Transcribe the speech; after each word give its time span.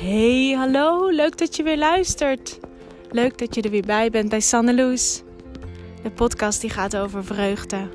Hey, 0.00 0.54
hallo. 0.56 1.08
Leuk 1.10 1.38
dat 1.38 1.56
je 1.56 1.62
weer 1.62 1.78
luistert. 1.78 2.60
Leuk 3.10 3.38
dat 3.38 3.54
je 3.54 3.62
er 3.62 3.70
weer 3.70 3.86
bij 3.86 4.10
bent 4.10 4.28
bij 4.28 4.40
Sanne 4.40 4.74
Loes. 4.74 5.22
De 6.02 6.10
podcast 6.10 6.60
die 6.60 6.70
gaat 6.70 6.96
over 6.96 7.24
vreugde. 7.24 7.88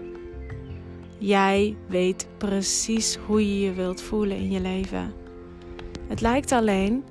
Jij 1.18 1.76
weet 1.88 2.28
precies 2.38 3.16
hoe 3.16 3.48
je 3.48 3.66
je 3.66 3.74
wilt 3.74 4.02
voelen 4.02 4.38
in 4.38 4.52
je 4.52 4.60
leven. 4.60 5.14
Het 6.08 6.22
lijkt 6.22 6.52
alleen 6.52 7.04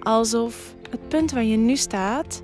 alsof 0.00 0.74
het 0.90 1.08
punt 1.08 1.32
waar 1.32 1.44
je 1.44 1.56
nu 1.56 1.76
staat 1.76 2.40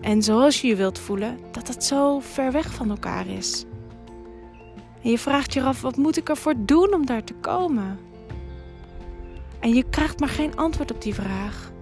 en 0.00 0.22
zoals 0.22 0.60
je 0.60 0.68
je 0.68 0.76
wilt 0.76 0.98
voelen, 0.98 1.38
dat 1.52 1.68
het 1.68 1.84
zo 1.84 2.20
ver 2.20 2.52
weg 2.52 2.72
van 2.72 2.90
elkaar 2.90 3.26
is. 3.26 3.64
En 5.02 5.10
je 5.10 5.18
vraagt 5.18 5.52
je 5.52 5.62
af, 5.62 5.80
wat 5.80 5.96
moet 5.96 6.16
ik 6.16 6.28
ervoor 6.28 6.54
doen 6.58 6.94
om 6.94 7.06
daar 7.06 7.24
te 7.24 7.34
komen? 7.34 8.09
En 9.60 9.74
je 9.74 9.84
krijgt 9.90 10.20
maar 10.20 10.28
geen 10.28 10.56
antwoord 10.56 10.90
op 10.90 11.02
die 11.02 11.14
vraag. 11.14 11.72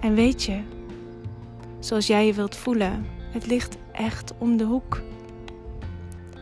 En 0.00 0.14
weet 0.14 0.42
je, 0.42 0.60
zoals 1.78 2.06
jij 2.06 2.26
je 2.26 2.34
wilt 2.34 2.56
voelen, 2.56 3.06
het 3.30 3.46
ligt 3.46 3.76
echt 3.92 4.32
om 4.38 4.56
de 4.56 4.64
hoek. 4.64 5.02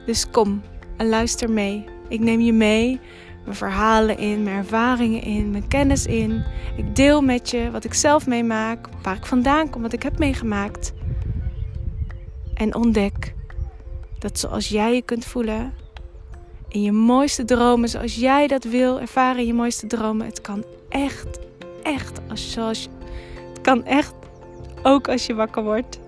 Dus 0.06 0.30
kom 0.30 0.62
en 0.96 1.08
luister 1.08 1.50
mee. 1.50 1.84
Ik 2.08 2.20
neem 2.20 2.40
je 2.40 2.52
mee, 2.52 3.00
mijn 3.44 3.56
verhalen 3.56 4.18
in, 4.18 4.42
mijn 4.42 4.56
ervaringen 4.56 5.22
in, 5.22 5.50
mijn 5.50 5.68
kennis 5.68 6.06
in. 6.06 6.44
Ik 6.76 6.96
deel 6.96 7.22
met 7.22 7.50
je 7.50 7.70
wat 7.70 7.84
ik 7.84 7.94
zelf 7.94 8.26
meemaak, 8.26 8.88
waar 9.02 9.16
ik 9.16 9.26
vandaan 9.26 9.70
kom, 9.70 9.82
wat 9.82 9.92
ik 9.92 10.02
heb 10.02 10.18
meegemaakt. 10.18 10.92
En 12.54 12.74
ontdek 12.74 13.34
dat 14.18 14.38
zoals 14.38 14.68
jij 14.68 14.94
je 14.94 15.02
kunt 15.02 15.24
voelen, 15.24 15.72
in 16.72 16.82
je 16.82 16.92
mooiste 16.92 17.44
dromen, 17.44 17.88
zoals 17.88 18.14
jij 18.14 18.46
dat 18.46 18.64
wil 18.64 19.00
ervaren 19.00 19.46
je 19.46 19.54
mooiste 19.54 19.86
dromen, 19.86 20.26
het 20.26 20.40
kan 20.40 20.64
echt, 20.88 21.38
echt, 21.82 22.20
als, 22.28 22.88
het 23.48 23.60
kan 23.60 23.84
echt 23.84 24.14
ook 24.82 25.08
als 25.08 25.26
je 25.26 25.34
wakker 25.34 25.62
wordt. 25.62 25.98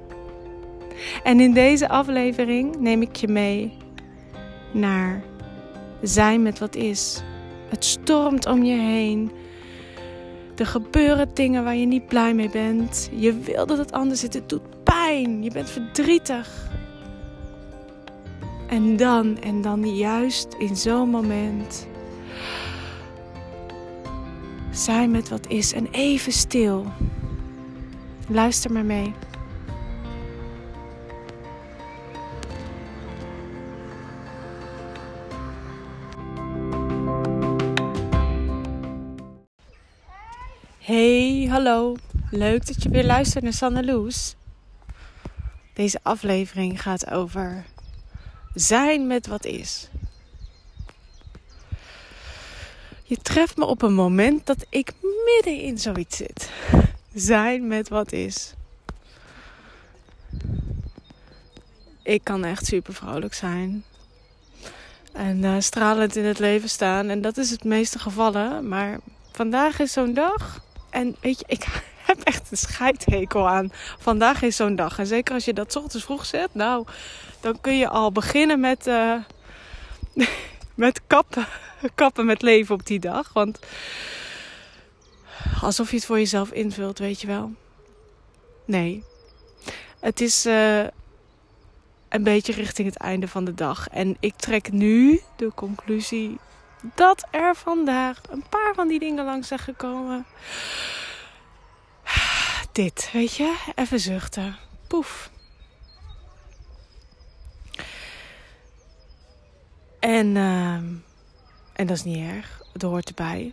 En 1.22 1.40
in 1.40 1.52
deze 1.52 1.88
aflevering 1.88 2.76
neem 2.78 3.02
ik 3.02 3.16
je 3.16 3.28
mee 3.28 3.76
naar 4.72 5.22
zijn 6.02 6.42
met 6.42 6.58
wat 6.58 6.74
is. 6.74 7.22
Het 7.68 7.84
stormt 7.84 8.46
om 8.46 8.64
je 8.64 8.76
heen. 8.76 9.30
Er 10.56 10.66
gebeuren 10.66 11.28
dingen 11.34 11.64
waar 11.64 11.76
je 11.76 11.86
niet 11.86 12.06
blij 12.06 12.34
mee 12.34 12.50
bent. 12.50 13.10
Je 13.16 13.38
wil 13.38 13.66
dat 13.66 13.78
het 13.78 13.92
anders 13.92 14.20
zit. 14.20 14.34
Het 14.34 14.48
doet 14.48 14.84
pijn. 14.84 15.42
Je 15.42 15.50
bent 15.50 15.70
verdrietig. 15.70 16.72
En 18.74 18.96
dan, 18.96 19.38
en 19.38 19.62
dan 19.62 19.94
juist 19.96 20.54
in 20.58 20.76
zo'n 20.76 21.10
moment. 21.10 21.86
Zijn 24.70 25.10
met 25.10 25.28
wat 25.28 25.46
is 25.46 25.72
en 25.72 25.88
even 25.90 26.32
stil. 26.32 26.86
Luister 28.28 28.72
maar 28.72 28.84
mee. 28.84 29.14
Hey, 40.78 41.46
hallo. 41.50 41.96
Leuk 42.30 42.66
dat 42.66 42.82
je 42.82 42.88
weer 42.88 43.04
luistert 43.04 43.44
naar 43.44 43.52
Sanne 43.52 43.84
Loes. 43.84 44.34
Deze 45.74 45.98
aflevering 46.02 46.82
gaat 46.82 47.10
over 47.10 47.64
zijn 48.54 49.06
met 49.06 49.26
wat 49.26 49.44
is. 49.44 49.88
Je 53.02 53.16
treft 53.16 53.56
me 53.56 53.64
op 53.64 53.82
een 53.82 53.94
moment 53.94 54.46
dat 54.46 54.66
ik 54.68 54.92
midden 55.24 55.62
in 55.62 55.78
zoiets 55.78 56.16
zit. 56.16 56.50
Zijn 57.14 57.66
met 57.66 57.88
wat 57.88 58.12
is. 58.12 58.54
Ik 62.02 62.24
kan 62.24 62.44
echt 62.44 62.66
super 62.66 62.94
vrolijk 62.94 63.34
zijn. 63.34 63.84
En 65.12 65.42
uh, 65.42 65.54
stralend 65.58 66.16
in 66.16 66.24
het 66.24 66.38
leven 66.38 66.68
staan. 66.68 67.08
En 67.08 67.20
dat 67.20 67.36
is 67.36 67.50
het 67.50 67.64
meeste 67.64 67.98
gevallen. 67.98 68.68
Maar 68.68 68.98
vandaag 69.32 69.80
is 69.80 69.92
zo'n 69.92 70.14
dag. 70.14 70.62
En 70.90 71.16
weet 71.20 71.38
je, 71.38 71.44
ik 71.48 71.66
heb 72.06 72.20
echt 72.20 72.50
een 72.50 72.56
scheidhekel 72.56 73.48
aan. 73.48 73.72
Vandaag 73.98 74.42
is 74.42 74.56
zo'n 74.56 74.76
dag. 74.76 74.98
En 74.98 75.06
zeker 75.06 75.34
als 75.34 75.44
je 75.44 75.52
dat 75.52 75.76
ochtends 75.76 76.04
vroeg 76.04 76.26
zet. 76.26 76.54
Nou, 76.54 76.86
dan 77.44 77.60
kun 77.60 77.76
je 77.76 77.88
al 77.88 78.12
beginnen 78.12 78.60
met, 78.60 78.86
uh, 78.86 79.16
met 80.74 81.00
kappen, 81.06 81.46
kappen 81.94 82.26
met 82.26 82.42
leven 82.42 82.74
op 82.74 82.86
die 82.86 82.98
dag. 82.98 83.32
Want 83.32 83.58
alsof 85.62 85.90
je 85.90 85.96
het 85.96 86.04
voor 86.04 86.18
jezelf 86.18 86.50
invult, 86.50 86.98
weet 86.98 87.20
je 87.20 87.26
wel. 87.26 87.52
Nee, 88.64 89.04
het 90.00 90.20
is 90.20 90.46
uh, 90.46 90.84
een 92.08 92.22
beetje 92.22 92.52
richting 92.52 92.88
het 92.88 92.98
einde 92.98 93.28
van 93.28 93.44
de 93.44 93.54
dag. 93.54 93.88
En 93.88 94.16
ik 94.20 94.34
trek 94.36 94.72
nu 94.72 95.20
de 95.36 95.52
conclusie 95.54 96.38
dat 96.94 97.26
er 97.30 97.56
vandaag 97.56 98.20
een 98.30 98.44
paar 98.48 98.74
van 98.74 98.88
die 98.88 98.98
dingen 98.98 99.24
langs 99.24 99.48
zijn 99.48 99.60
gekomen. 99.60 100.26
Dit, 102.72 103.10
weet 103.12 103.34
je, 103.34 103.56
even 103.74 104.00
zuchten. 104.00 104.56
Poef. 104.86 105.32
En, 110.04 110.26
uh, 110.36 110.74
en 111.72 111.86
dat 111.86 111.90
is 111.90 112.04
niet 112.04 112.28
erg. 112.28 112.62
Het 112.72 112.82
hoort 112.82 113.08
erbij. 113.08 113.52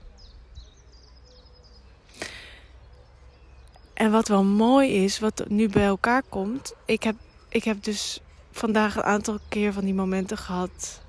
En 3.94 4.12
wat 4.12 4.28
wel 4.28 4.44
mooi 4.44 5.04
is, 5.04 5.20
wat 5.20 5.44
nu 5.48 5.70
bij 5.70 5.86
elkaar 5.86 6.24
komt. 6.30 6.74
Ik 6.86 7.04
heb, 7.04 7.16
ik 7.50 7.64
heb 7.64 7.84
dus 7.84 8.20
vandaag 8.52 8.96
een 8.96 9.04
aantal 9.04 9.38
keer 9.50 9.74
van 9.74 9.84
die 9.84 9.94
momenten 9.94 10.38
gehad. 10.38 11.02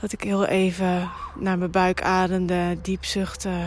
Dat 0.00 0.12
ik 0.12 0.22
heel 0.22 0.46
even 0.46 1.10
naar 1.38 1.58
mijn 1.58 1.70
buik 1.70 2.02
ademde, 2.02 2.78
diep 2.82 3.04
zuchtte. 3.04 3.64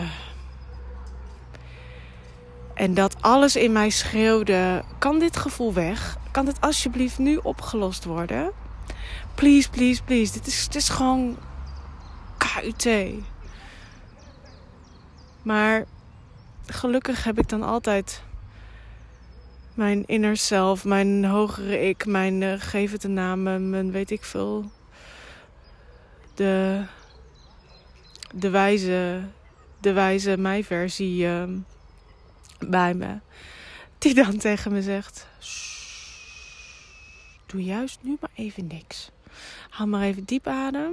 En 2.74 2.94
dat 2.94 3.16
alles 3.20 3.56
in 3.56 3.72
mij 3.72 3.90
schreeuwde: 3.90 4.84
kan 4.98 5.18
dit 5.18 5.36
gevoel 5.36 5.72
weg? 5.72 6.18
Kan 6.30 6.44
dit 6.44 6.60
alsjeblieft 6.60 7.18
nu 7.18 7.36
opgelost 7.36 8.04
worden? 8.04 8.61
Please, 9.34 9.70
please, 9.70 10.02
please. 10.02 10.32
Dit 10.32 10.46
is, 10.46 10.64
dit 10.64 10.74
is 10.74 10.88
gewoon 10.88 11.38
KUT. 12.38 12.88
Maar 15.42 15.84
gelukkig 16.66 17.24
heb 17.24 17.38
ik 17.38 17.48
dan 17.48 17.62
altijd 17.62 18.22
mijn 19.74 20.06
inner 20.06 20.36
self, 20.36 20.84
mijn 20.84 21.24
hogere 21.24 21.88
ik, 21.88 22.06
mijn 22.06 22.40
uh, 22.40 22.54
geef 22.58 22.92
het 22.92 23.04
een 23.04 23.12
naam, 23.12 23.42
mijn 23.42 23.92
weet 23.92 24.10
ik 24.10 24.24
veel. 24.24 24.70
De, 26.34 26.82
de 28.34 28.50
wijze, 28.50 29.20
de 29.80 29.92
wijze 29.92 30.36
mij-versie 30.36 31.26
uh, 31.26 31.42
bij 32.58 32.94
me. 32.94 33.18
Die 33.98 34.14
dan 34.14 34.36
tegen 34.36 34.72
me 34.72 34.82
zegt: 34.82 35.26
Doe 37.52 37.64
juist 37.64 37.98
nu 38.02 38.16
maar 38.20 38.30
even 38.34 38.66
niks. 38.66 39.10
Haal 39.70 39.86
maar 39.86 40.02
even 40.02 40.24
diep 40.24 40.46
adem. 40.46 40.92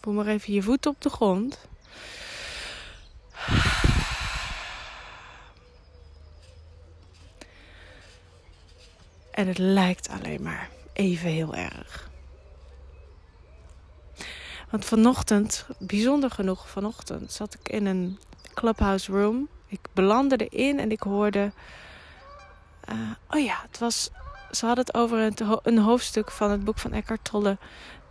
Voel 0.00 0.14
maar 0.14 0.26
even 0.26 0.52
je 0.52 0.62
voet 0.62 0.86
op 0.86 1.00
de 1.02 1.10
grond. 1.10 1.68
En 9.30 9.46
het 9.46 9.58
lijkt 9.58 10.08
alleen 10.08 10.42
maar 10.42 10.70
even 10.92 11.30
heel 11.30 11.54
erg. 11.54 12.10
Want 14.70 14.84
vanochtend, 14.84 15.66
bijzonder 15.78 16.30
genoeg 16.30 16.68
vanochtend, 16.68 17.32
zat 17.32 17.54
ik 17.54 17.68
in 17.68 17.86
een 17.86 18.18
clubhouse 18.54 19.12
room. 19.12 19.48
Ik 19.66 19.80
belandde 19.92 20.36
erin 20.36 20.78
en 20.78 20.90
ik 20.90 21.00
hoorde. 21.00 21.52
Uh, 22.88 23.10
oh 23.30 23.44
ja, 23.44 23.62
het 23.68 23.78
was 23.78 24.10
ze 24.50 24.66
hadden 24.66 24.84
het 24.84 24.94
over 24.94 25.18
een, 25.18 25.34
een, 25.62 25.78
hoofdstuk 25.78 26.30
van 26.30 26.50
het 26.50 26.64
boek 26.64 26.78
van 26.78 26.92
Eckhart 26.92 27.24
Tolle, 27.24 27.58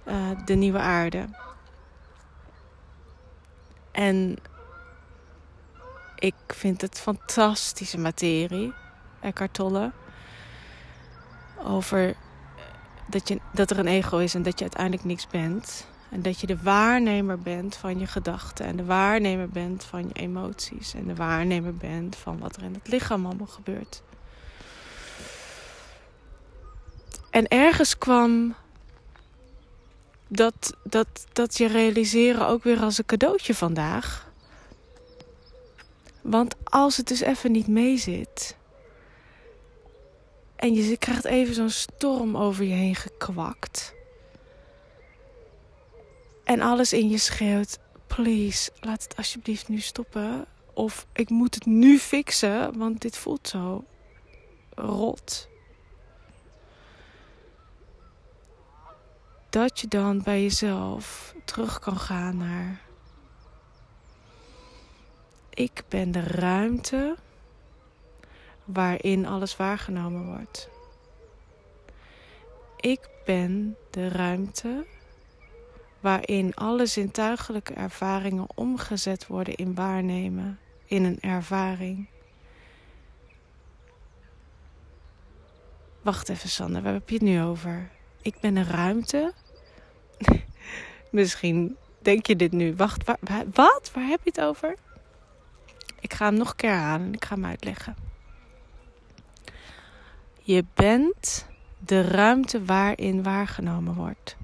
uh, 0.08 0.16
De 0.46 0.54
Nieuwe 0.54 0.80
Aarde. 0.80 1.26
En 3.92 4.38
ik 6.16 6.36
vind 6.48 6.82
het 6.82 7.00
fantastische 7.00 7.98
materie, 7.98 8.74
Eckhart 9.22 9.54
Tolle. 9.54 9.92
Over 11.64 12.16
dat, 13.08 13.28
je, 13.28 13.40
dat 13.54 13.72
er 13.72 13.80
een 13.80 13.88
ego 13.88 14.18
is 14.18 14.36
en 14.36 14.44
dat 14.44 14.58
je 14.60 14.66
uiteindelijk 14.66 15.04
niks 15.04 15.28
bent. 15.28 15.88
En 16.10 16.22
dat 16.22 16.40
je 16.40 16.48
de 16.48 16.62
waarnemer 16.62 17.40
bent 17.40 17.76
van 17.76 18.00
je 18.00 18.08
gedachten. 18.08 18.66
En 18.66 18.76
de 18.76 18.86
waarnemer 18.86 19.50
bent 19.50 19.84
van 19.84 20.08
je 20.08 20.14
emoties. 20.14 20.94
En 20.94 21.08
de 21.08 21.16
waarnemer 21.16 21.76
bent 21.76 22.16
van 22.16 22.40
wat 22.40 22.56
er 22.56 22.64
in 22.64 22.74
het 22.74 22.88
lichaam 22.88 23.26
allemaal 23.26 23.48
gebeurt. 23.48 24.02
En 27.36 27.48
ergens 27.48 27.98
kwam 27.98 28.56
dat, 30.28 30.76
dat, 30.84 31.26
dat 31.34 31.58
je 31.58 31.68
realiseren 31.68 32.48
ook 32.48 32.64
weer 32.64 32.80
als 32.80 32.98
een 32.98 33.06
cadeautje 33.06 33.56
vandaag. 33.56 34.32
Want 36.22 36.56
als 36.64 36.98
het 36.98 37.08
dus 37.08 37.22
even 37.22 37.52
niet 37.52 37.68
meezit. 37.68 38.58
En 40.56 40.74
je 40.74 40.98
krijgt 40.98 41.26
even 41.26 41.54
zo'n 41.56 41.70
storm 41.70 42.38
over 42.38 42.64
je 42.64 42.74
heen 42.74 42.96
gekwakt. 42.96 43.94
En 46.44 46.62
alles 46.62 46.94
in 46.94 47.10
je 47.10 47.18
schreeuwt: 47.18 47.80
please, 48.08 48.72
laat 48.80 49.04
het 49.04 49.18
alsjeblieft 49.18 49.68
nu 49.68 49.80
stoppen. 49.80 50.46
Of 50.74 51.06
ik 51.14 51.30
moet 51.30 51.56
het 51.56 51.66
nu 51.66 52.00
fixen, 52.00 52.78
want 52.78 53.02
dit 53.02 53.18
voelt 53.18 53.48
zo 53.48 53.86
rot. 54.76 55.54
Dat 59.56 59.80
je 59.80 59.88
dan 59.88 60.24
bij 60.24 60.42
jezelf 60.42 61.36
terug 61.46 61.80
kan 61.80 61.98
gaan 61.98 62.38
naar. 62.38 62.82
Ik 65.50 65.84
ben 65.88 66.12
de 66.12 66.20
ruimte 66.20 67.16
waarin 68.66 69.26
alles 69.26 69.56
waargenomen 69.56 70.26
wordt. 70.26 70.70
Ik 72.78 73.10
ben 73.26 73.78
de 73.90 74.08
ruimte 74.08 74.86
waarin 76.00 76.56
alle 76.56 76.86
zintuigelijke 76.86 77.74
ervaringen 77.74 78.48
omgezet 78.56 79.28
worden 79.28 79.56
in 79.56 79.76
waarnemen, 79.76 80.60
in 80.86 81.04
een 81.04 81.20
ervaring. 81.20 82.08
Wacht 86.02 86.30
even, 86.30 86.50
Sander, 86.50 86.82
waar 86.82 86.94
heb 86.94 87.10
je 87.10 87.16
het 87.16 87.24
nu 87.24 87.42
over? 87.42 87.90
Ik 88.22 88.40
ben 88.40 88.56
een 88.56 88.68
ruimte. 88.68 89.34
Misschien 91.10 91.78
denk 92.02 92.26
je 92.26 92.36
dit 92.36 92.52
nu. 92.52 92.76
Wacht, 92.76 93.04
wat? 93.54 93.92
Waar 93.94 94.08
heb 94.08 94.20
je 94.24 94.30
het 94.30 94.42
over? 94.42 94.76
Ik 96.00 96.14
ga 96.14 96.26
hem 96.26 96.38
nog 96.38 96.50
een 96.50 96.56
keer 96.56 96.74
halen 96.74 97.08
en 97.08 97.14
ik 97.14 97.26
ga 97.26 97.36
hem 97.36 97.46
uitleggen. 97.46 97.96
Je 100.42 100.66
bent 100.74 101.46
de 101.80 102.02
ruimte 102.02 102.66
waarin 102.66 103.24
waargenomen 103.24 103.94
wordt. 103.94 104.36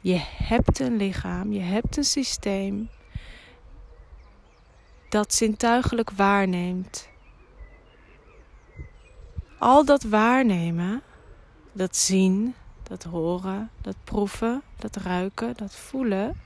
Je 0.00 0.20
hebt 0.22 0.80
een 0.80 0.96
lichaam, 0.96 1.52
je 1.52 1.60
hebt 1.60 1.96
een 1.96 2.04
systeem 2.04 2.88
dat 5.08 5.34
zintuigelijk 5.34 6.10
waarneemt. 6.10 7.08
Al 9.58 9.84
dat 9.84 10.02
waarnemen, 10.02 11.02
dat 11.72 11.96
zien, 11.96 12.54
dat 12.88 13.02
horen, 13.02 13.70
dat 13.80 13.96
proeven, 14.04 14.62
dat 14.76 14.96
ruiken, 14.96 15.56
dat 15.56 15.74
voelen, 15.74 16.40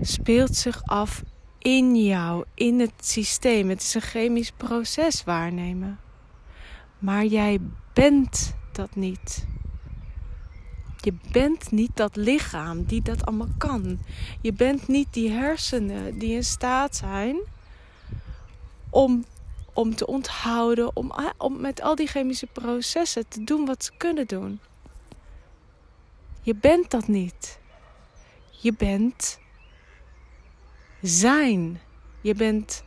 speelt 0.00 0.56
zich 0.56 0.82
af 0.84 1.22
in 1.58 1.96
jou, 1.96 2.44
in 2.54 2.80
het 2.80 2.92
systeem. 2.96 3.68
Het 3.68 3.82
is 3.82 3.94
een 3.94 4.00
chemisch 4.00 4.50
proces 4.50 5.24
waarnemen. 5.24 5.98
Maar 6.98 7.24
jij 7.24 7.60
bent 7.92 8.54
dat 8.72 8.94
niet. 8.94 9.46
Je 11.00 11.14
bent 11.32 11.70
niet 11.70 11.90
dat 11.94 12.16
lichaam 12.16 12.84
die 12.84 13.02
dat 13.02 13.26
allemaal 13.26 13.54
kan. 13.58 13.98
Je 14.40 14.52
bent 14.52 14.88
niet 14.88 15.12
die 15.12 15.30
hersenen 15.30 16.18
die 16.18 16.34
in 16.34 16.44
staat 16.44 16.96
zijn 16.96 17.36
om, 18.90 19.24
om 19.72 19.94
te 19.94 20.06
onthouden, 20.06 20.96
om, 20.96 21.12
om 21.38 21.60
met 21.60 21.80
al 21.80 21.94
die 21.94 22.06
chemische 22.06 22.46
processen 22.46 23.28
te 23.28 23.44
doen 23.44 23.66
wat 23.66 23.84
ze 23.84 23.90
kunnen 23.96 24.26
doen. 24.26 24.60
Je 26.44 26.54
bent 26.54 26.90
dat 26.90 27.08
niet. 27.08 27.58
Je 28.50 28.72
bent 28.72 29.38
zijn. 31.02 31.80
Je 32.20 32.34
bent 32.34 32.84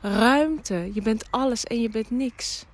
ruimte. 0.00 0.90
Je 0.92 1.02
bent 1.02 1.30
alles 1.30 1.64
en 1.64 1.80
je 1.80 1.88
bent 1.88 2.10
niks. 2.10 2.64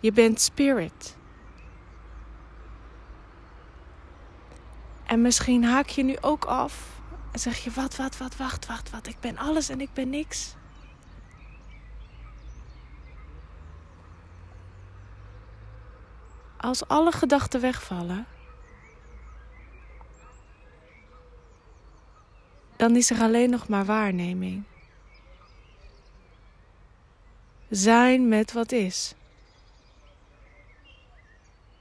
Je 0.00 0.12
bent 0.12 0.40
spirit. 0.40 1.16
En 5.06 5.22
misschien 5.22 5.64
haak 5.64 5.88
je 5.88 6.02
nu 6.02 6.16
ook 6.20 6.44
af 6.44 7.00
en 7.32 7.38
zeg 7.38 7.64
je: 7.64 7.70
Wat, 7.70 7.96
wat, 7.96 8.16
wat, 8.16 8.36
wacht, 8.36 8.66
wacht, 8.66 8.90
wat. 8.90 9.06
Ik 9.06 9.20
ben 9.20 9.38
alles 9.38 9.68
en 9.68 9.80
ik 9.80 9.92
ben 9.92 10.10
niks. 10.10 10.54
Als 16.64 16.88
alle 16.88 17.12
gedachten 17.12 17.60
wegvallen, 17.60 18.26
dan 22.76 22.96
is 22.96 23.10
er 23.10 23.20
alleen 23.20 23.50
nog 23.50 23.68
maar 23.68 23.84
waarneming. 23.84 24.62
Zijn 27.68 28.28
met 28.28 28.52
wat 28.52 28.72
is. 28.72 29.14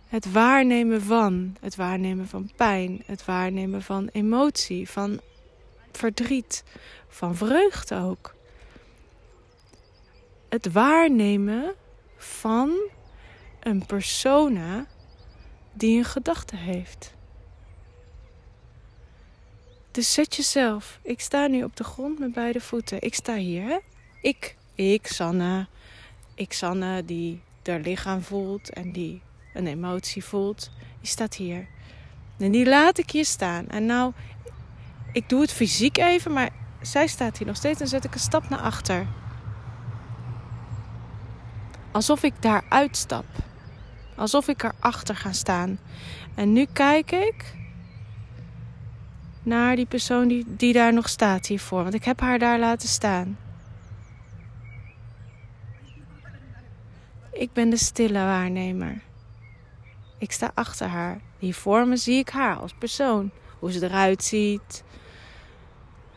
Het 0.08 0.32
waarnemen 0.32 1.02
van, 1.02 1.56
het 1.60 1.76
waarnemen 1.76 2.28
van 2.28 2.52
pijn, 2.56 3.04
het 3.06 3.26
waarnemen 3.26 3.82
van 3.82 4.10
emotie, 4.12 4.90
van 4.90 5.22
verdriet, 5.92 6.64
van 7.08 7.36
vreugde 7.36 7.96
ook. 7.96 8.36
Het 10.50 10.72
waarnemen 10.72 11.74
van 12.18 12.92
een 13.64 13.86
persona 13.86 14.86
die 15.74 15.98
een 15.98 16.06
gedachte 16.06 16.56
heeft. 16.56 17.14
Dus 19.92 20.14
zet 20.14 20.36
jezelf. 20.36 21.00
Ik 21.02 21.20
sta 21.20 21.48
nu 21.48 21.64
op 21.64 21.76
de 21.76 21.84
grond 21.84 22.20
met 22.20 22.34
beide 22.34 22.62
voeten. 22.62 23.02
Ik 23.02 23.16
sta 23.16 23.36
hier. 23.36 23.64
Hè? 23.64 23.78
Ik, 24.22 24.56
ik, 24.76 25.08
Sanne. 25.08 25.68
Ik, 26.36 26.54
Sanne, 26.54 27.06
die 27.06 27.42
haar 27.64 27.80
lichaam 27.80 28.22
voelt 28.22 28.70
en 28.70 28.92
die 28.92 29.22
een 29.54 29.68
emotie 29.68 30.24
voelt. 30.24 30.72
Die 31.00 31.10
staat 31.10 31.36
hier. 31.36 31.68
En 32.40 32.52
die 32.52 32.66
laat 32.66 32.98
ik 32.98 33.12
hier 33.12 33.26
staan. 33.26 33.68
En 33.68 33.86
nou, 33.86 34.14
ik 35.12 35.30
doe 35.30 35.42
het 35.42 35.52
fysiek 35.52 35.98
even, 35.98 36.34
maar 36.34 36.50
zij 36.82 37.08
staat 37.08 37.38
hier 37.38 37.48
nog 37.48 37.56
steeds. 37.56 37.82
En 37.82 37.88
zet 37.88 38.04
ik 38.04 38.14
een 38.14 38.20
stap 38.20 38.50
naar 38.50 38.60
achter. 38.60 39.08
Alsof 41.92 42.24
ik 42.24 42.42
daar 42.42 42.64
uitstap. 42.70 43.26
Alsof 44.16 44.48
ik 44.48 44.64
erachter 44.64 45.16
ga 45.16 45.32
staan. 45.32 45.80
En 46.36 46.54
nu 46.54 46.66
kijk 46.74 47.12
ik 47.12 47.56
naar 49.44 49.76
die 49.76 49.86
persoon 49.86 50.28
die, 50.28 50.46
die 50.48 50.74
daar 50.74 50.94
nog 50.94 51.10
staat 51.10 51.46
hiervoor. 51.46 51.82
Want 51.82 51.94
ik 51.94 52.04
heb 52.04 52.20
haar 52.20 52.40
daar 52.40 52.60
laten 52.60 52.90
staan. 52.90 53.38
Ik 57.32 57.54
ben 57.54 57.70
de 57.70 57.78
stille 57.78 58.20
waarnemer. 58.20 59.02
Ik 60.18 60.32
sta 60.32 60.52
achter 60.54 60.88
haar. 60.88 61.20
Hier 61.40 61.54
voor 61.54 61.88
me 61.88 61.98
zie 61.98 62.18
ik 62.18 62.30
haar 62.30 62.56
als 62.56 62.74
persoon. 62.78 63.32
Hoe 63.60 63.72
ze 63.72 63.84
eruit 63.86 64.24
ziet. 64.24 64.84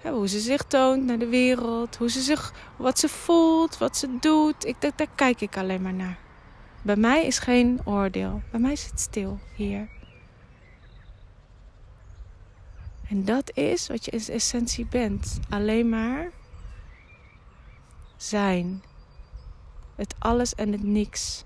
hoe 0.03 0.29
ze 0.29 0.41
zich 0.41 0.63
toont 0.63 1.05
naar 1.05 1.19
de 1.19 1.27
wereld. 1.27 1.97
Hoe 1.97 2.11
ze 2.11 2.21
zich, 2.21 2.53
wat 2.77 2.99
ze 2.99 3.09
voelt, 3.09 3.79
wat 3.79 3.97
ze 3.97 4.17
doet. 4.21 4.65
Ik, 4.65 4.81
daar, 4.81 4.93
daar 4.97 5.09
kijk 5.15 5.41
ik 5.41 5.57
alleen 5.57 5.83
maar 5.83 5.95
naar. 5.95 6.19
Bij 6.87 6.97
mij 6.97 7.27
is 7.27 7.39
geen 7.39 7.81
oordeel. 7.85 8.43
Bij 8.51 8.61
mij 8.61 8.77
zit 8.77 9.01
stil 9.01 9.39
hier. 9.55 9.89
En 13.09 13.25
dat 13.25 13.57
is 13.57 13.87
wat 13.87 14.05
je 14.05 14.11
in 14.11 14.35
essentie 14.35 14.87
bent. 14.87 15.39
Alleen 15.49 15.89
maar 15.89 16.31
zijn. 18.17 18.83
Het 19.95 20.15
alles 20.19 20.55
en 20.55 20.73
het 20.73 20.83
niks. 20.83 21.45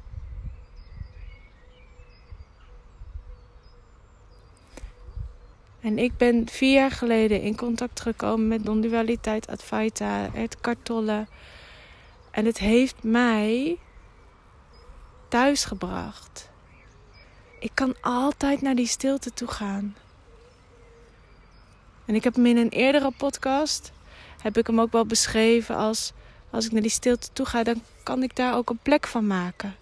En 5.81 5.99
ik 5.99 6.17
ben 6.17 6.49
vier 6.49 6.73
jaar 6.75 6.91
geleden 6.91 7.43
in 7.43 7.57
contact 7.57 8.01
gekomen 8.01 8.49
met 8.49 8.65
non-dualiteit 8.65 9.47
Advaita, 9.47 10.31
het 10.33 10.61
kartollen. 10.61 11.29
En 12.31 12.45
het 12.45 12.59
heeft 12.59 13.03
mij 13.03 13.79
thuis 15.31 15.65
gebracht. 15.65 16.49
Ik 17.59 17.71
kan 17.75 17.95
altijd 18.01 18.61
naar 18.61 18.75
die 18.75 18.87
stilte 18.87 19.33
toe 19.33 19.49
gaan. 19.49 19.97
En 22.05 22.15
ik 22.15 22.25
heb 22.25 22.35
hem 22.35 22.47
in 22.47 22.57
een 22.57 22.69
eerdere 22.69 23.11
podcast, 23.17 23.93
heb 24.43 24.57
ik 24.57 24.67
hem 24.67 24.81
ook 24.81 24.93
wel 24.93 25.07
beschreven 25.07 25.77
als... 25.77 26.13
als 26.51 26.67
ik 26.67 26.73
naar 26.73 26.83
die 26.83 26.91
stilte 26.91 27.29
toe 27.33 27.47
ga, 27.47 27.63
dan 27.63 27.83
kan 28.03 28.23
ik 28.23 28.37
daar 28.37 28.57
ook 28.57 28.71
een 28.71 28.79
plek 28.83 29.07
van 29.07 29.27
maken. 29.27 29.77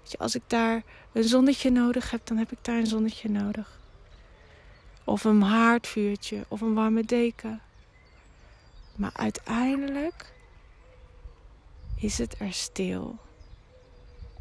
Weet 0.00 0.10
je, 0.10 0.18
als 0.18 0.34
ik 0.34 0.42
daar 0.46 0.82
een 1.12 1.24
zonnetje 1.24 1.70
nodig 1.70 2.10
heb, 2.10 2.26
dan 2.26 2.36
heb 2.36 2.52
ik 2.52 2.58
daar 2.62 2.76
een 2.76 2.86
zonnetje 2.86 3.28
nodig. 3.28 3.78
Of 5.04 5.24
een 5.24 5.42
haardvuurtje 5.42 6.44
of 6.48 6.60
een 6.60 6.74
warme 6.74 7.04
deken. 7.04 7.60
Maar 8.94 9.12
uiteindelijk 9.14 10.32
is 11.96 12.18
het 12.18 12.34
er 12.38 12.52
stil. 12.52 13.18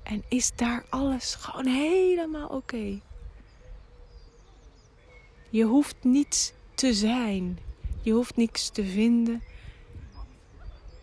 En 0.10 0.24
is 0.28 0.52
daar 0.56 0.86
alles 0.90 1.36
gewoon 1.36 1.66
helemaal 1.66 2.48
oké. 2.48 3.00
Je 5.50 5.64
hoeft 5.64 5.96
niets 6.02 6.54
te 6.76 6.94
zijn. 6.94 7.60
Je 8.02 8.12
hoeft 8.12 8.36
niks 8.36 8.70
te 8.70 8.86
vinden. 8.86 9.42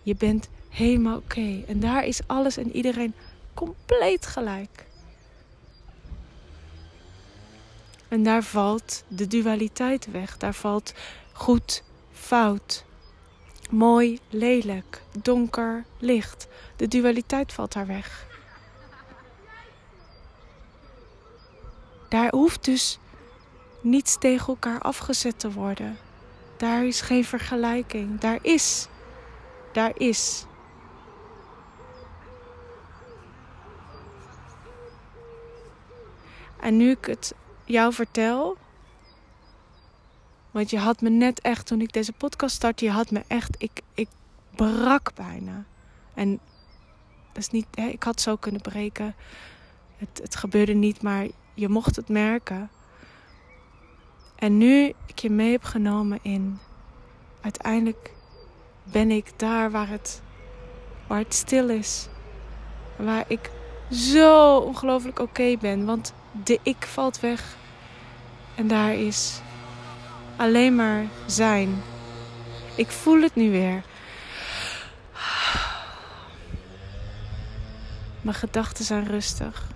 Je 0.03 0.15
bent 0.15 0.49
helemaal 0.69 1.17
oké. 1.17 1.63
En 1.67 1.81
daar 1.81 2.05
is 2.05 2.21
alles 2.27 2.57
en 2.57 2.77
iedereen 2.77 3.15
compleet 3.55 4.27
gelijk. 4.27 4.87
En 8.09 8.23
daar 8.23 8.43
valt 8.43 9.05
de 9.09 9.27
dualiteit 9.27 10.11
weg. 10.11 10.37
Daar 10.37 10.55
valt 10.55 10.95
goed, 11.33 11.83
fout, 12.13 12.85
mooi, 13.71 14.19
lelijk, 14.29 15.03
donker, 15.23 15.85
licht. 15.99 16.49
De 16.77 16.89
dualiteit 16.89 17.53
valt 17.53 17.73
daar 17.73 17.87
weg. 17.87 18.27
Daar 22.09 22.31
hoeft 22.31 22.65
dus 22.65 22.99
niets 23.81 24.19
tegen 24.19 24.47
elkaar 24.47 24.81
afgezet 24.81 25.39
te 25.39 25.53
worden. 25.53 25.99
Daar 26.57 26.85
is 26.85 27.01
geen 27.01 27.25
vergelijking. 27.25 28.21
Daar 28.21 28.39
is. 28.43 28.89
Daar 29.73 29.93
is. 29.95 30.47
En 36.61 36.77
nu 36.77 36.91
ik 36.91 37.05
het 37.05 37.35
jou 37.65 37.93
vertel. 37.93 38.57
Want 40.51 40.71
je 40.71 40.79
had 40.79 41.01
me 41.01 41.09
net 41.09 41.41
echt, 41.41 41.67
toen 41.67 41.81
ik 41.81 41.93
deze 41.93 42.13
podcast 42.13 42.55
startte, 42.57 42.85
je 42.85 42.91
had 42.91 43.11
me 43.11 43.23
echt, 43.27 43.55
ik, 43.59 43.81
ik 43.95 44.09
brak 44.55 45.15
bijna. 45.15 45.65
En 46.15 46.41
dat 47.33 47.43
is 47.43 47.51
niet, 47.51 47.67
hè, 47.75 47.87
ik 47.87 48.03
had 48.03 48.21
zo 48.21 48.37
kunnen 48.37 48.61
breken. 48.61 49.15
Het, 49.97 50.21
het 50.23 50.37
gebeurde 50.37 50.73
niet, 50.73 51.03
maar 51.03 51.27
je 51.57 51.69
mocht 51.69 51.97
het 51.97 52.09
merken. 52.09 52.71
En 54.37 54.59
nu 54.59 54.93
ik 55.07 55.19
je 55.19 55.31
mee 55.31 55.51
heb 55.51 55.65
genomen 55.65 56.19
in, 56.23 56.59
uiteindelijk 57.41 58.13
ben 58.83 59.11
ik 59.11 59.33
daar 59.37 59.71
waar 59.71 59.89
het, 59.89 60.23
waar 61.07 61.19
het 61.19 61.35
stil 61.35 61.69
is. 61.69 62.09
Waar 62.97 63.25
ik 63.29 63.51
zo 63.91 64.57
ongelooflijk 64.57 65.19
oké 65.19 65.57
ben. 65.61 65.85
Want 65.85 66.13
de 66.45 66.61
ik 66.63 66.87
valt 66.87 67.21
weg. 67.21 67.57
En 68.55 68.69
daar 68.69 68.95
is 68.95 69.41
alleen 70.37 70.75
maar 70.75 71.05
zijn. 71.27 71.83
Ik 72.77 72.91
voel 72.91 73.23
het 73.23 73.35
nu 73.35 73.51
weer. 73.51 73.83
Mijn 78.21 78.37
gedachten 78.37 78.85
zijn 78.85 79.07
rustig. 79.07 79.75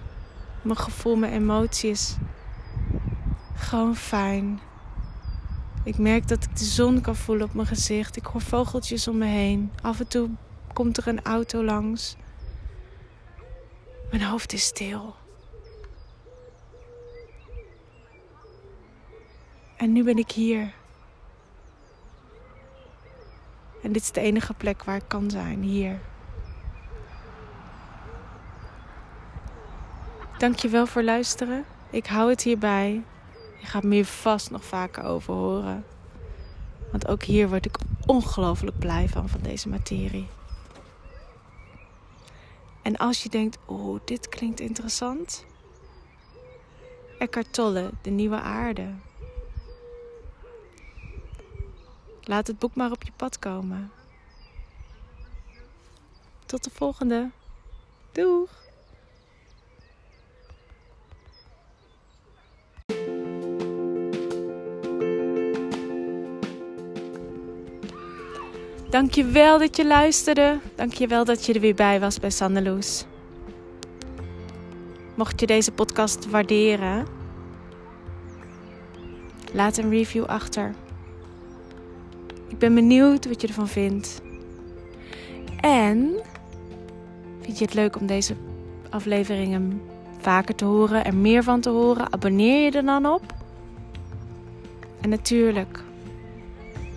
Mijn 0.63 0.79
gevoel, 0.79 1.17
mijn 1.17 1.33
emoties. 1.33 2.17
Gewoon 3.55 3.97
fijn. 3.97 4.61
Ik 5.85 5.99
merk 5.99 6.29
dat 6.29 6.45
ik 6.45 6.57
de 6.57 6.65
zon 6.65 7.01
kan 7.01 7.17
voelen 7.17 7.47
op 7.47 7.55
mijn 7.55 7.67
gezicht. 7.67 8.17
Ik 8.17 8.25
hoor 8.25 8.41
vogeltjes 8.41 9.09
om 9.09 9.19
me 9.19 9.27
heen. 9.27 9.73
Af 9.83 10.01
en 10.01 10.09
toe 10.09 10.31
komt 10.73 10.97
er 10.97 11.09
een 11.09 11.23
auto 11.23 11.65
langs. 11.65 12.17
Mijn 14.11 14.23
hoofd 14.23 14.53
is 14.53 14.65
stil. 14.65 15.15
En 19.77 19.93
nu 19.93 20.05
ben 20.05 20.19
ik 20.19 20.31
hier. 20.31 20.73
En 23.83 23.93
dit 23.93 24.03
is 24.03 24.13
de 24.13 24.21
enige 24.21 24.55
plek 24.55 24.85
waar 24.85 24.97
ik 24.97 25.09
kan 25.09 25.31
zijn, 25.31 25.63
hier. 25.63 26.01
Dankjewel 30.41 30.87
voor 30.87 31.03
luisteren. 31.03 31.65
Ik 31.91 32.07
hou 32.07 32.31
het 32.31 32.43
hierbij. 32.43 33.03
Je 33.59 33.67
gaat 33.67 33.83
me 33.83 33.95
hier 33.95 34.07
vast 34.07 34.51
nog 34.51 34.65
vaker 34.65 35.05
over 35.05 35.35
horen. 35.35 35.85
Want 36.91 37.09
ook 37.09 37.23
hier 37.23 37.49
word 37.49 37.67
ik 37.67 37.79
ongelooflijk 38.07 38.79
blij 38.79 39.09
van, 39.09 39.29
van 39.29 39.41
deze 39.41 39.69
materie. 39.69 40.27
En 42.83 42.97
als 42.97 43.23
je 43.23 43.29
denkt, 43.29 43.59
oh, 43.65 44.01
dit 44.05 44.29
klinkt 44.29 44.61
interessant. 44.61 45.45
Eckhart 47.19 47.53
Tolle, 47.53 47.91
De 48.03 48.11
Nieuwe 48.11 48.41
Aarde. 48.41 48.95
Laat 52.21 52.47
het 52.47 52.59
boek 52.59 52.75
maar 52.75 52.91
op 52.91 53.03
je 53.03 53.13
pad 53.17 53.39
komen. 53.39 53.91
Tot 56.47 56.65
de 56.65 56.71
volgende. 56.71 57.31
Doeg! 58.13 58.70
Dankjewel 68.91 69.59
dat 69.59 69.77
je 69.77 69.87
luisterde. 69.87 70.59
Dankjewel 70.75 71.25
dat 71.25 71.47
je 71.47 71.53
er 71.53 71.61
weer 71.61 71.75
bij 71.75 72.01
was 72.01 72.21
bij 72.21 72.31
Sandeloes. 72.31 73.05
Mocht 75.15 75.41
je 75.41 75.47
deze 75.47 75.73
podcast 75.73 76.31
waarderen, 76.31 77.07
laat 79.53 79.77
een 79.77 79.91
review 79.91 80.25
achter. 80.25 80.75
Ik 82.49 82.59
ben 82.59 82.75
benieuwd 82.75 83.29
wat 83.29 83.41
je 83.41 83.47
ervan 83.47 83.69
vindt. 83.69 84.21
En 85.61 86.15
vind 87.41 87.59
je 87.59 87.65
het 87.65 87.75
leuk 87.75 87.97
om 87.97 88.07
deze 88.07 88.35
afleveringen 88.89 89.83
vaker 90.19 90.55
te 90.55 90.65
horen 90.65 91.05
en 91.05 91.21
meer 91.21 91.43
van 91.43 91.61
te 91.61 91.71
horen? 91.71 92.13
Abonneer 92.13 92.65
je 92.65 92.71
er 92.71 92.85
dan 92.85 93.07
op. 93.07 93.35
En 95.01 95.09
natuurlijk, 95.09 95.83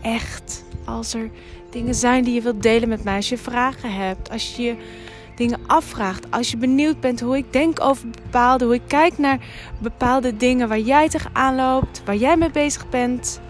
echt, 0.02 0.64
als 0.86 1.14
er 1.14 1.30
dingen 1.74 1.96
zijn 1.96 2.24
die 2.24 2.34
je 2.34 2.42
wilt 2.42 2.64
delen 2.64 2.90
met 2.90 3.04
mij, 3.04 3.16
als 3.16 3.30
je 3.30 3.38
vragen 3.38 3.94
hebt, 3.94 4.30
als 4.30 4.56
je 4.56 4.76
dingen 5.36 5.60
afvraagt, 5.68 6.32
als 6.32 6.52
je 6.52 6.58
benieuwd 6.58 7.00
bent 7.00 7.20
hoe 7.20 7.38
ik 7.38 7.54
denk 7.54 7.82
over 7.82 8.10
bepaalde, 8.10 8.66
hoe 8.66 8.74
ik 8.74 8.88
kijk 8.88 9.18
naar 9.18 9.40
bepaalde 9.82 10.38
dingen 10.38 10.68
waar 10.68 10.80
jij 10.80 11.10
tegenaan 11.10 11.56
loopt, 11.56 12.02
waar 12.06 12.16
jij 12.16 12.38
mee 12.38 12.52
bezig 12.52 12.90
bent 12.90 13.42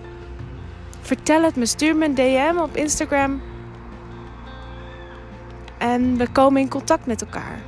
Vertel 1.03 1.44
het 1.44 1.56
me, 1.56 1.65
stuur 1.65 1.96
me 1.96 2.06
een 2.06 2.15
DM 2.15 2.58
op 2.58 2.75
Instagram. 2.75 3.42
En 5.77 6.18
we 6.18 6.32
komen 6.32 6.62
in 6.62 6.70
contact 6.70 7.06
met 7.06 7.22
elkaar. 7.22 7.62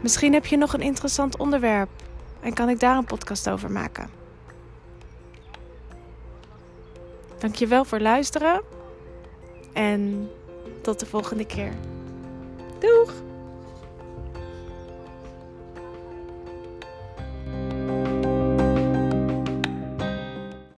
Misschien 0.00 0.32
heb 0.32 0.46
je 0.46 0.56
nog 0.56 0.72
een 0.72 0.80
interessant 0.80 1.36
onderwerp 1.36 1.88
en 2.40 2.54
kan 2.54 2.68
ik 2.68 2.80
daar 2.80 2.96
een 2.96 3.04
podcast 3.04 3.48
over 3.48 3.70
maken. 3.70 4.08
Dankjewel 7.38 7.84
voor 7.84 8.00
luisteren 8.00 8.73
en 9.74 10.30
tot 10.80 11.00
de 11.00 11.06
volgende 11.06 11.44
keer. 11.46 11.72
Doeg! 12.78 13.12